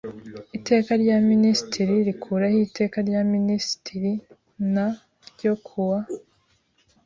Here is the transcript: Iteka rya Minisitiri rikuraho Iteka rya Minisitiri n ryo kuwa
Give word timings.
Iteka 0.57 0.91
rya 1.01 1.17
Minisitiri 1.29 1.93
rikuraho 2.07 2.57
Iteka 2.67 2.97
rya 3.07 3.21
Minisitiri 3.33 4.11
n 4.73 4.75
ryo 5.29 5.53
kuwa 5.65 5.99